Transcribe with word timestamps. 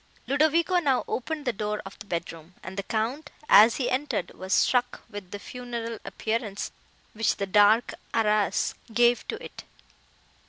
Ludovico 0.25 0.79
now 0.79 1.05
opened 1.07 1.45
the 1.45 1.53
door 1.53 1.79
of 1.85 1.99
the 1.99 2.07
bedroom, 2.07 2.55
and 2.63 2.75
the 2.75 2.81
Count, 2.81 3.29
as 3.47 3.75
he 3.75 3.87
entered, 3.87 4.31
was 4.33 4.51
struck 4.51 5.01
with 5.11 5.29
the 5.29 5.37
funereal 5.37 5.99
appearance 6.03 6.71
which 7.13 7.35
the 7.35 7.45
dark 7.45 7.93
arras 8.11 8.73
gave 8.91 9.27
to 9.27 9.35
it. 9.45 9.63